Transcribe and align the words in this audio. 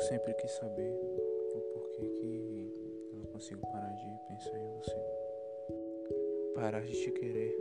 sempre 0.00 0.34
quis 0.34 0.50
saber 0.52 0.92
o 1.54 1.60
porquê 1.72 2.06
que 2.06 3.10
eu 3.12 3.18
não 3.18 3.26
consigo 3.26 3.60
parar 3.62 3.92
de 3.92 4.04
pensar 4.28 4.58
em 4.58 4.68
você. 4.76 4.96
Parar 6.54 6.82
de 6.82 6.92
te 6.92 7.10
querer. 7.12 7.56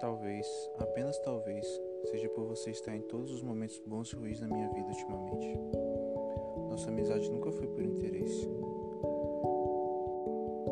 Talvez, 0.00 0.46
apenas 0.78 1.18
talvez, 1.18 1.66
seja 2.04 2.28
por 2.30 2.46
você 2.46 2.70
estar 2.70 2.94
em 2.94 3.02
todos 3.02 3.30
os 3.30 3.42
momentos 3.42 3.78
bons 3.86 4.12
e 4.12 4.16
ruins 4.16 4.40
da 4.40 4.46
minha 4.46 4.68
vida 4.70 4.88
ultimamente. 4.88 5.58
Nossa 6.68 6.88
amizade 6.88 7.30
nunca 7.30 7.50
foi 7.52 7.66
por 7.66 7.82
interesse. 7.82 8.48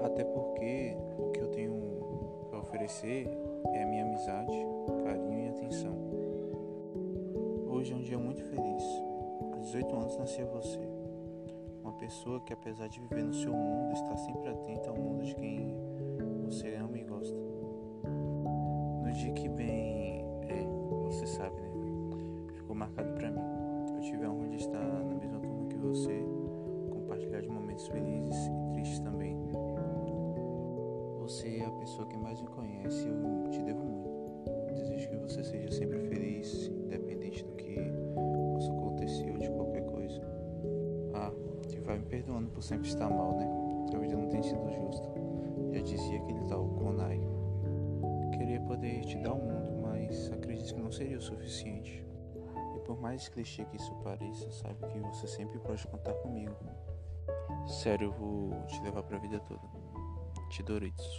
Até 0.04 0.24
porque 0.24 0.96
o 1.18 1.30
que 1.32 1.40
eu 1.40 1.48
tenho 1.48 2.46
para 2.50 2.60
oferecer 2.60 3.28
é 3.72 3.82
a 3.82 3.86
minha 3.86 4.04
amizade, 4.04 4.56
carinho 5.04 5.46
e 5.46 5.48
atenção. 5.48 5.96
Hoje 7.68 7.92
é 7.92 7.96
um 7.96 8.02
dia 8.02 8.18
muito 8.18 8.42
feliz 8.42 9.13
18 9.64 9.96
anos 9.96 10.16
nascia 10.18 10.44
você. 10.44 10.78
Uma 11.82 11.94
pessoa 11.94 12.38
que, 12.40 12.52
apesar 12.52 12.86
de 12.86 13.00
viver 13.00 13.24
no 13.24 13.32
seu 13.32 13.52
mundo, 13.52 13.94
está 13.94 14.14
sempre 14.16 14.48
atenta 14.50 14.90
ao 14.90 14.96
mundo 14.96 15.24
de 15.24 15.34
quem 15.34 15.74
você 16.44 16.74
ama 16.74 16.98
e 16.98 17.02
gosta. 17.02 17.34
No 18.04 19.10
dia 19.10 19.32
que 19.32 19.48
bem 19.48 20.22
é, 20.42 20.66
você 21.06 21.26
sabe, 21.26 21.56
né? 21.62 21.70
Ficou 22.56 22.76
marcado 22.76 23.10
para 23.14 23.30
mim. 23.30 23.40
Eu 23.94 24.00
tive 24.02 24.24
a 24.24 24.30
honra 24.30 24.48
de 24.48 24.56
estar 24.56 24.84
na 24.84 25.14
mesma 25.14 25.40
turma 25.40 25.66
que 25.66 25.76
você, 25.78 26.22
compartilhar 26.90 27.40
de 27.40 27.48
momentos 27.48 27.86
felizes 27.88 28.46
e 28.46 28.72
tristes 28.74 29.00
também. 29.00 29.34
Você 31.20 31.60
é 31.60 31.64
a 31.64 31.70
pessoa 31.70 32.06
que 32.06 32.18
mais 32.18 32.38
me 32.40 32.48
conhece 32.48 33.08
e 33.08 33.44
eu 33.44 33.50
te 33.50 33.62
devo 33.62 33.82
muito. 33.82 34.74
Desejo 34.74 35.08
que 35.08 35.16
você 35.16 35.42
vai 41.84 41.98
me 41.98 42.06
perdoando 42.06 42.50
por 42.50 42.62
sempre 42.62 42.88
estar 42.88 43.08
mal, 43.08 43.36
né? 43.36 43.46
A 43.94 43.98
vida 43.98 44.16
não 44.16 44.28
tem 44.28 44.42
sido 44.42 44.68
justa. 44.70 45.08
Já 45.72 45.80
dizia 45.80 46.18
aquele 46.18 46.40
tal 46.48 46.66
Konai. 46.70 47.20
Queria 48.36 48.60
poder 48.60 49.04
te 49.04 49.18
dar 49.18 49.32
o 49.32 49.36
um 49.36 49.44
mundo, 49.44 49.82
mas 49.82 50.32
acredito 50.32 50.74
que 50.74 50.80
não 50.80 50.90
seria 50.90 51.18
o 51.18 51.22
suficiente. 51.22 52.04
E 52.76 52.80
por 52.80 53.00
mais 53.00 53.28
clichê 53.28 53.64
que 53.66 53.76
isso 53.76 53.94
pareça, 54.02 54.50
sabe 54.50 54.86
que 54.88 54.98
você 54.98 55.26
sempre 55.26 55.58
pode 55.60 55.86
contar 55.86 56.14
comigo. 56.14 56.56
Sério, 57.66 58.08
eu 58.08 58.12
vou 58.12 58.66
te 58.66 58.80
levar 58.82 59.02
pra 59.02 59.18
vida 59.18 59.38
toda. 59.40 59.62
Te 60.50 60.62
Doritos. 60.62 61.18